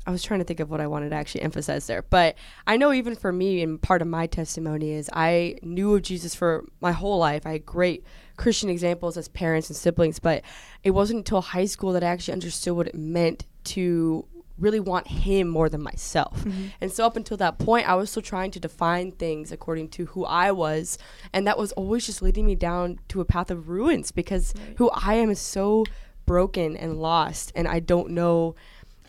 [0.08, 2.76] i was trying to think of what i wanted to actually emphasize there but i
[2.76, 6.66] know even for me and part of my testimony is i knew of jesus for
[6.82, 7.46] my whole life.
[7.46, 8.04] I had great
[8.38, 10.44] christian examples as parents and siblings but
[10.84, 14.26] it wasn't until high school that i actually understood what it meant to
[14.58, 16.44] really want him more than myself.
[16.44, 16.68] Mm-hmm.
[16.82, 20.08] And so up until that point I was still trying to define things according to
[20.08, 20.98] who I was
[21.34, 24.90] and that was always just leading me down to a path of ruins because who
[24.92, 25.86] I am is so
[26.26, 28.56] broken and lost and I don't know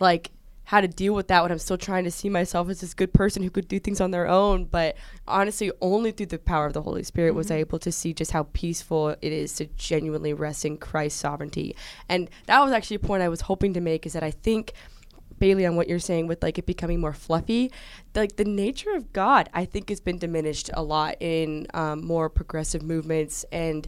[0.01, 0.31] like
[0.69, 3.15] how to deal with that when I'm still trying to see myself as this good
[3.15, 4.67] person who could do things on their own.
[4.67, 8.13] But honestly, only through the power of the Holy Spirit was I able to see
[8.13, 11.75] just how peaceful it is to genuinely rest in Christ's sovereignty.
[12.07, 14.73] And that was actually a point I was hoping to make is that I think.
[15.41, 17.71] Baylie, on what you're saying with like it becoming more fluffy,
[18.13, 22.29] like the nature of God, I think has been diminished a lot in um, more
[22.29, 23.87] progressive movements and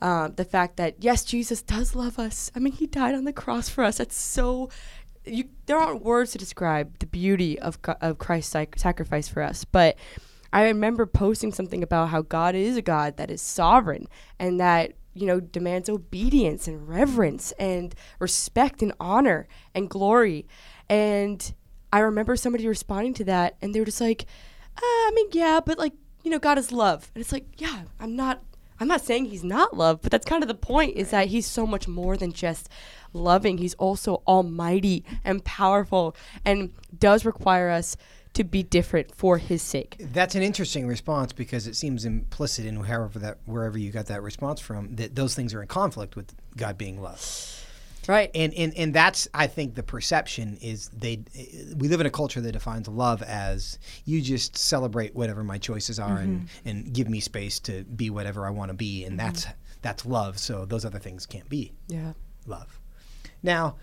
[0.00, 2.50] um, the fact that yes, Jesus does love us.
[2.54, 3.98] I mean, He died on the cross for us.
[3.98, 4.70] That's so.
[5.26, 9.64] You, there aren't words to describe the beauty of of Christ's sac- sacrifice for us.
[9.64, 9.96] But
[10.52, 14.06] I remember posting something about how God is a God that is sovereign
[14.38, 20.46] and that you know demands obedience and reverence and respect and honor and glory.
[20.88, 21.52] And
[21.92, 24.26] I remember somebody responding to that, and they were just like,
[24.76, 27.82] uh, "I mean, yeah, but like you know, God is love." And it's like, yeah,
[27.98, 28.42] I'm not.
[28.78, 31.46] I'm not saying he's not love, but that's kind of the point is that he's
[31.46, 32.68] so much more than just
[33.12, 33.58] loving.
[33.58, 37.96] He's also almighty and powerful and does require us
[38.34, 39.96] to be different for his sake.
[39.98, 44.22] That's an interesting response because it seems implicit in however that wherever you got that
[44.22, 47.64] response from that those things are in conflict with God being love.
[48.08, 48.30] Right.
[48.34, 51.24] And and and that's I think the perception is they
[51.76, 55.98] we live in a culture that defines love as you just celebrate whatever my choices
[55.98, 56.68] are and mm-hmm.
[56.68, 59.58] and give me space to be whatever I want to be and that's mm-hmm.
[59.82, 60.38] that's love.
[60.38, 62.12] So those other things can't be yeah.
[62.46, 62.80] love.
[63.42, 63.76] Now,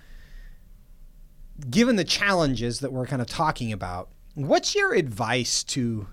[1.70, 6.08] given the challenges that we're kind of talking about, what's your advice to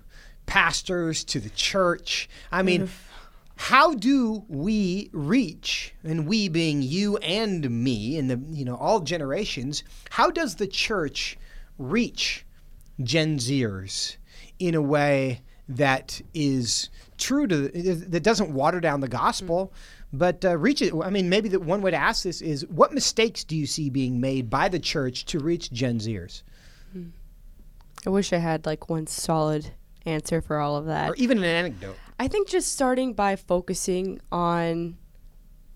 [0.45, 2.29] pastors, to the church?
[2.51, 2.89] I mean,
[3.61, 9.01] how do we reach, and we being you and me, and the you know all
[9.01, 11.37] generations, how does the church
[11.77, 12.43] reach
[13.03, 14.17] Gen Zers
[14.57, 19.71] in a way that is true to that doesn't water down the gospel?
[20.11, 20.91] But uh, reach it.
[20.99, 23.91] I mean, maybe the one way to ask this is: What mistakes do you see
[23.91, 26.41] being made by the church to reach Gen Zers,
[28.07, 29.71] I wish I had like one solid
[30.05, 31.09] answer for all of that.
[31.09, 31.95] or even an anecdote?
[32.19, 34.97] I think just starting by focusing on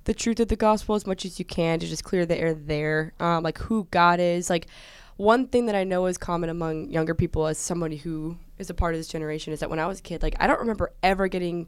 [0.05, 2.53] the truth of the gospel as much as you can to just clear the air
[2.53, 4.49] there, um, like who God is.
[4.49, 4.67] Like
[5.17, 8.73] one thing that I know is common among younger people as somebody who is a
[8.73, 10.93] part of this generation is that when I was a kid, like I don't remember
[11.01, 11.67] ever getting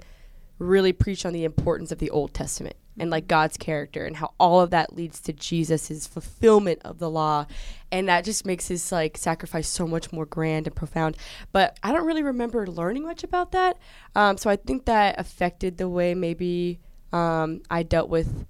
[0.59, 4.33] really preached on the importance of the Old Testament and like God's character and how
[4.39, 7.45] all of that leads to Jesus' fulfillment of the law.
[7.91, 11.17] And that just makes his like sacrifice so much more grand and profound.
[11.51, 13.77] But I don't really remember learning much about that.
[14.15, 16.79] Um, so I think that affected the way maybe
[17.13, 18.45] um, I dealt with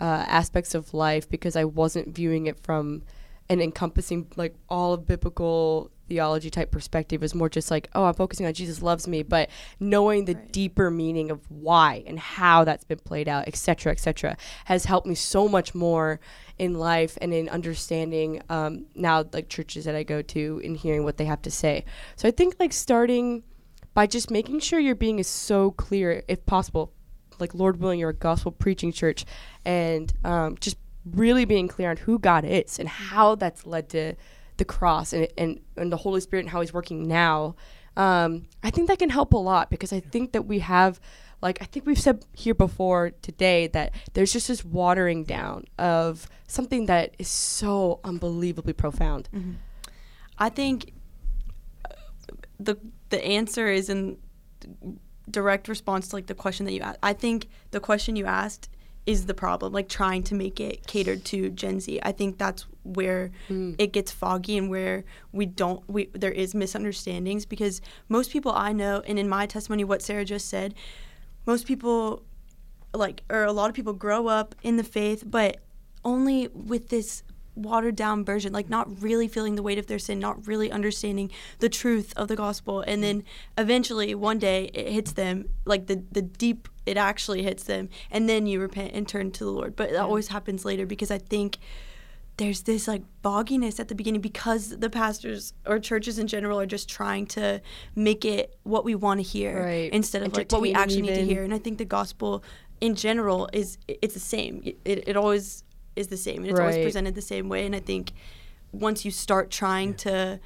[0.00, 3.02] uh, aspects of life because I wasn't viewing it from
[3.50, 7.22] an encompassing like all of biblical theology type perspective.
[7.22, 10.90] is more just like, oh, I'm focusing on Jesus loves me, but knowing the deeper
[10.90, 15.06] meaning of why and how that's been played out, et cetera, et cetera, has helped
[15.06, 16.20] me so much more
[16.58, 21.04] in life and in understanding um, now like churches that I go to and hearing
[21.04, 21.84] what they have to say.
[22.16, 23.42] So I think like starting
[23.94, 26.92] by just making sure your being is so clear, if possible,
[27.38, 29.24] like Lord willing, you're a gospel preaching church,
[29.64, 34.14] and um, just really being clear on who God is and how that's led to
[34.56, 37.56] the cross and, and, and the Holy Spirit and how He's working now.
[37.96, 41.00] Um, I think that can help a lot because I think that we have,
[41.42, 46.28] like, I think we've said here before today that there's just this watering down of
[46.46, 49.28] something that is so unbelievably profound.
[50.38, 50.92] I think
[51.84, 51.94] uh,
[52.58, 52.76] the
[53.10, 54.18] the answer is in
[55.30, 56.98] direct response to like the question that you asked.
[57.02, 58.68] I think the question you asked
[59.06, 61.98] is the problem, like trying to make it catered to Gen Z.
[62.02, 63.74] I think that's where Mm.
[63.78, 68.72] it gets foggy and where we don't we there is misunderstandings because most people I
[68.72, 70.74] know and in my testimony what Sarah just said,
[71.46, 72.22] most people
[72.94, 75.58] like or a lot of people grow up in the faith but
[76.04, 77.22] only with this
[77.54, 81.30] watered down version like not really feeling the weight of their sin not really understanding
[81.58, 83.22] the truth of the gospel and then
[83.58, 88.22] eventually one day it hits them like the the deep it actually hits them and
[88.30, 89.72] then you repent and turn to the lord.
[89.80, 91.50] But that always happens later because i think
[92.36, 96.70] there's this like bogginess at the beginning because the pastors or churches in general are
[96.76, 97.60] just trying to
[97.94, 99.92] make it what we want to hear Right.
[99.92, 101.42] instead of like what we Entertaining actually need to hear.
[101.44, 102.42] And i think the gospel
[102.80, 104.62] in general is it's the same.
[104.64, 105.64] It, it, it always
[105.96, 107.66] is the same and it's always presented the same way.
[107.66, 108.12] And i think
[108.72, 110.40] once you start trying to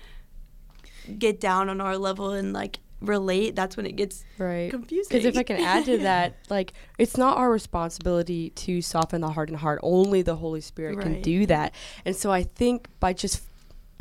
[1.25, 4.71] get down on our level and like relate that's when it gets Right.
[4.71, 9.21] confusing Because if I can add to that, like it's not our responsibility to soften
[9.21, 9.81] the heart and heart.
[9.83, 11.75] Only the Holy Spirit can do that.
[12.05, 13.43] And so I think by just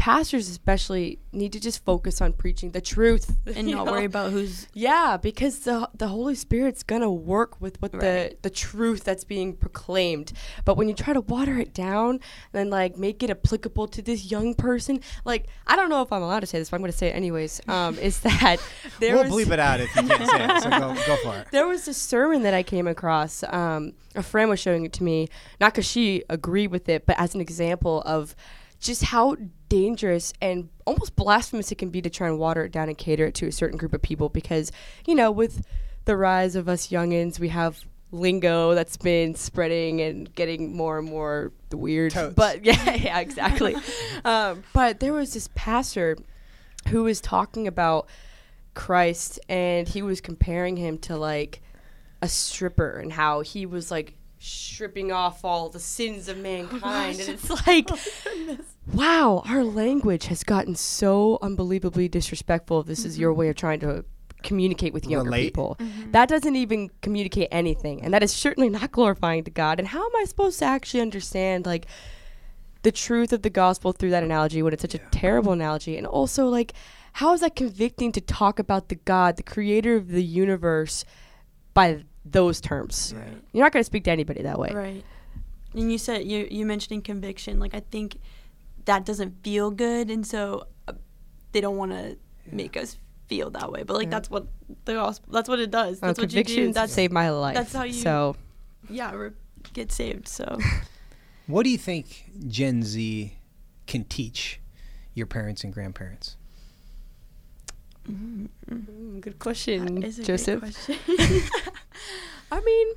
[0.03, 3.91] pastors especially need to just focus on preaching the truth and not know?
[3.93, 8.01] worry about who's Yeah, because the the Holy Spirit's gonna work with what Right.
[8.01, 10.33] the the truth that's being proclaimed.
[10.65, 12.19] But when you try to water it down
[12.53, 16.21] and like make it applicable to this young person, like I don't know if I'm
[16.21, 17.61] allowed to say this, but I'm gonna say it anyways.
[17.69, 18.57] Um, is that
[18.99, 20.63] there we'll was bleep it out if you can't say it.
[20.63, 21.47] So go, go for it.
[21.51, 23.41] there was a sermon that I came across.
[23.47, 25.29] Um, a friend was showing it to me,
[25.61, 28.35] not because she agreed with it, but as an example of
[28.83, 29.37] just how
[29.69, 33.25] dangerous and almost blasphemous it can be to try and water it down and cater
[33.25, 34.29] it to a certain group of people.
[34.29, 34.71] Because,
[35.07, 35.65] you know, with
[36.05, 41.09] the rise of us youngins, we have lingo that's been spreading and getting more and
[41.09, 42.11] more weird.
[42.11, 42.35] Totes.
[42.35, 43.75] But yeah, yeah, exactly.
[44.25, 46.17] um, but there was this pastor
[46.89, 48.07] who was talking about
[48.73, 51.61] Christ and he was comparing him to like
[52.21, 57.29] a stripper and how he was like stripping off all the sins of mankind and
[57.29, 57.89] it's like
[58.93, 62.81] wow our language has gotten so unbelievably disrespectful.
[62.81, 64.03] If this is your way of trying to
[64.41, 65.43] communicate with younger Relate.
[65.45, 65.77] people.
[66.11, 69.79] That doesn't even communicate anything and that is certainly not glorifying to god.
[69.79, 71.85] And how am i supposed to actually understand like
[72.81, 75.95] the truth of the gospel through that analogy when it's such a terrible analogy?
[75.97, 76.73] And also like
[77.13, 81.05] how is that convicting to talk about the god the creator of the universe
[81.73, 83.41] by those terms Right.
[83.51, 85.03] you're not going to speak to anybody that way Right.
[85.75, 87.59] And you said you you mentioning conviction.
[87.59, 88.17] Like I think
[88.85, 90.93] that doesn't feel good, and so uh,
[91.51, 92.15] they don't want to
[92.51, 93.81] make us feel that way.
[93.81, 94.09] But like Yeah.
[94.11, 94.45] that's what
[94.85, 95.33] the gospel.
[95.33, 95.99] That's what it does.
[95.99, 96.43] That's what you do.
[96.43, 98.35] convictions That's saved my life that's how you- so
[98.89, 99.11] yeah.
[99.15, 99.31] Re-
[99.73, 100.27] get saved.
[100.27, 100.59] So
[101.47, 103.33] What do you think Gen Z
[103.87, 104.59] can teach
[105.15, 106.37] your parents and grandparents?
[108.09, 108.49] Mm,
[109.21, 110.97] good question Is a great joseph question.
[112.51, 112.87] I mean,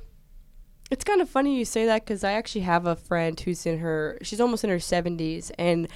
[0.89, 3.79] it's kind of funny you say that because I actually have a friend who's in
[3.79, 5.51] her, she's almost in her 70s.
[5.57, 5.87] And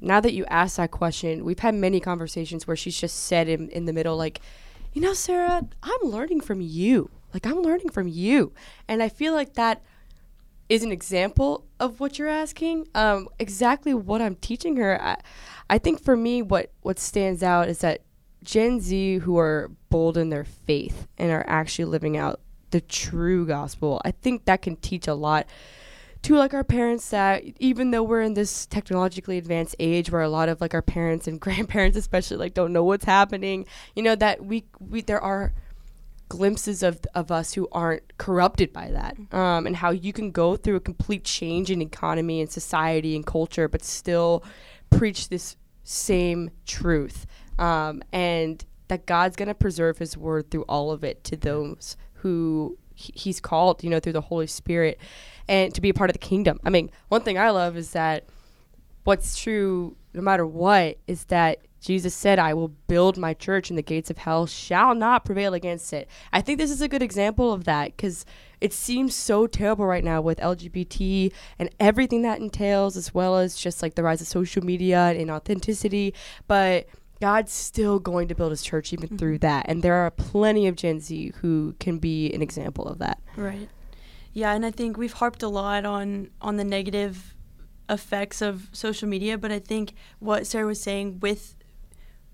[0.00, 3.68] now that you ask that question, we've had many conversations where she's just said in,
[3.70, 4.40] in the middle, like,
[4.92, 7.10] you know, Sarah, I'm learning from you.
[7.34, 8.52] Like, I'm learning from you.
[8.88, 9.82] And I feel like that
[10.68, 12.88] is an example of what you're asking.
[12.94, 15.00] Um, exactly what I'm teaching her.
[15.02, 15.20] I,
[15.68, 18.02] I think for me, what, what stands out is that
[18.42, 23.46] Gen Z who are bold in their faith and are actually living out the true
[23.46, 25.46] gospel, I think that can teach a lot
[26.22, 30.28] to like our parents that even though we're in this technologically advanced age where a
[30.28, 34.14] lot of like our parents and grandparents especially like don't know what's happening, you know
[34.16, 35.52] that we we there are
[36.30, 40.56] glimpses of of us who aren't corrupted by that um, and how you can go
[40.56, 44.44] through a complete change in economy and society and culture but still
[44.90, 47.26] preach this same truth
[47.58, 51.96] um, and that god's going to preserve his word through all of it to those
[52.22, 54.98] who he's called you know through the holy spirit
[55.48, 57.92] and to be a part of the kingdom i mean one thing i love is
[57.92, 58.24] that
[59.04, 63.78] what's true no matter what is that Jesus said, I will build my church and
[63.78, 66.08] the gates of hell shall not prevail against it.
[66.32, 68.26] I think this is a good example of that because
[68.60, 73.56] it seems so terrible right now with LGBT and everything that entails, as well as
[73.56, 76.12] just like the rise of social media and inauthenticity.
[76.46, 76.86] But
[77.20, 79.16] God's still going to build his church even mm-hmm.
[79.16, 79.66] through that.
[79.68, 83.20] And there are plenty of Gen Z who can be an example of that.
[83.36, 83.68] Right.
[84.32, 87.34] Yeah, and I think we've harped a lot on on the negative
[87.88, 91.56] effects of social media, but I think what Sarah was saying with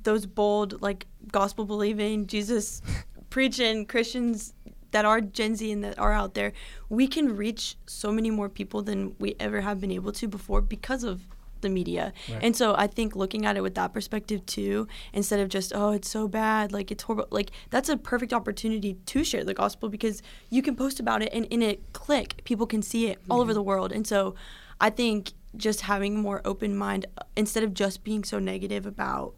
[0.02, 2.82] those bold like gospel believing Jesus
[3.30, 4.52] preaching Christians
[4.92, 6.52] that are Gen Z and that are out there,
[6.88, 10.60] we can reach so many more people than we ever have been able to before
[10.60, 11.22] because of
[11.60, 12.12] the media.
[12.42, 15.92] And so I think looking at it with that perspective too, instead of just, oh,
[15.92, 19.88] it's so bad, like it's horrible, like that's a perfect opportunity to share the gospel
[19.88, 23.40] because you can post about it and in a click, people can see it all
[23.40, 23.92] over the world.
[23.92, 24.34] And so
[24.80, 29.34] I think just having more open mind uh, instead of just being so negative about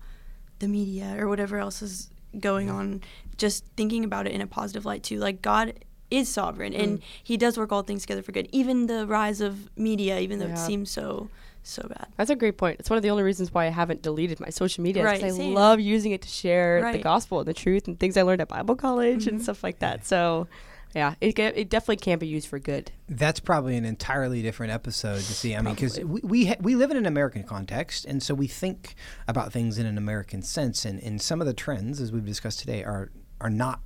[0.58, 2.10] the media or whatever else is
[2.40, 3.00] going on,
[3.36, 5.18] just thinking about it in a positive light too.
[5.18, 5.72] Like God
[6.10, 8.48] is sovereign and he does work all things together for good.
[8.50, 10.54] Even the rise of media, even though Yeah.
[10.54, 11.28] it seems so
[11.70, 12.06] so bad.
[12.16, 12.80] That's a great point.
[12.80, 15.04] It's one of the only reasons why I haven't deleted my social media.
[15.04, 15.54] Right, Because I same.
[15.54, 18.48] love using it to share the gospel and the truth and things I learned at
[18.48, 19.28] Bible college Mm-hmm.
[19.36, 20.06] and stuff like that.
[20.06, 20.48] So,
[20.94, 22.90] yeah, it, ca- it definitely can be used for good.
[23.08, 25.54] That's probably an entirely different episode to see.
[25.54, 28.46] I mean, because we we, ha- we live in an American context, and so we
[28.46, 28.94] think
[29.28, 30.84] about things in an American sense.
[30.86, 33.10] And, and some of the trends, as we've discussed today, are
[33.40, 33.80] are not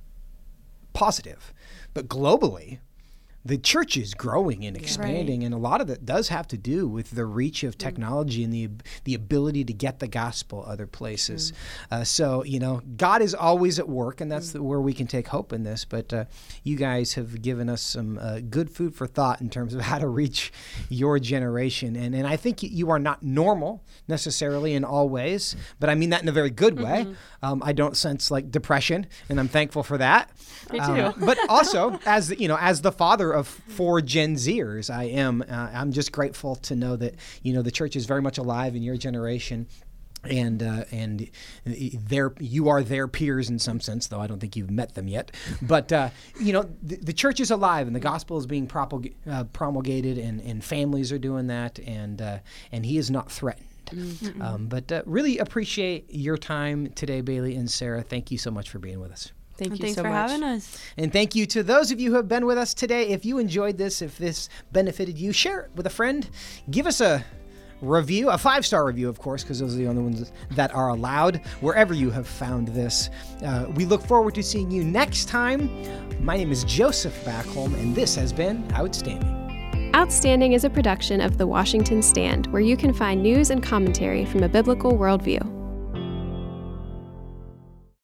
[0.93, 1.53] positive,
[1.93, 2.79] but globally.
[3.45, 6.87] The church is growing and expanding, and a lot of that does have to do
[6.87, 8.69] with the reach of technology and the
[9.03, 11.51] the ability to get the gospel other places.
[11.91, 15.07] Uh, so you know, God is always at work, and that's the, where we can
[15.07, 15.83] take hope in this.
[15.83, 16.25] But uh,
[16.63, 19.99] you guys have given us some uh, good food for thought in terms of how
[19.99, 20.53] to reach
[20.89, 25.89] your generation, and and I think you are not normal necessarily in all ways, but
[25.89, 27.13] I mean that in a very good way.
[27.41, 30.29] Um, I don't sense like depression, and I'm thankful for that.
[30.71, 31.25] Me Um, too.
[31.25, 35.43] but also, as you know, as the father of four Gen Zers, I am.
[35.47, 38.75] Uh, I'm just grateful to know that you know the church is very much alive
[38.75, 39.67] in your generation.
[40.25, 41.29] And uh, and
[41.65, 45.09] their you are their peers in some sense, though I don't think you've met them
[45.09, 45.31] yet.
[45.61, 49.15] But uh, you know the, the church is alive, and the gospel is being propag-
[49.29, 52.37] uh, promulgated, and, and families are doing that, and uh,
[52.71, 53.67] and he is not threatened.
[54.41, 58.01] Um, but uh, really appreciate your time today, Baylie and Sarah.
[58.01, 59.33] Thank you so much for being with us.
[59.63, 60.31] Thank And you thanks so for much.
[60.31, 60.77] having us.
[60.97, 63.07] And thank you to those of you who have been with us today.
[63.09, 66.29] If you enjoyed this, if this benefited you, share it with a friend.
[66.69, 67.23] Give us a
[67.81, 70.89] review, a five star review, of course, because those are the only ones that are
[70.89, 73.09] allowed wherever you have found this.
[73.43, 75.69] Uh, we look forward to seeing you next time.
[76.23, 79.91] My name is Joseph Backholm, and this has been Outstanding.
[79.95, 84.25] Outstanding is a production of The Washington Stand, where you can find news and commentary
[84.25, 85.62] from a biblical worldview.